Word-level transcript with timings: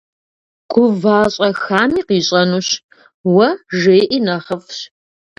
Гува 0.73 1.19
щӏэхами 1.33 2.01
къищӏэнущ, 2.07 2.69
уэ 3.33 3.47
жеӏи 3.79 4.17
нэхъыфӏщ. 4.25 4.77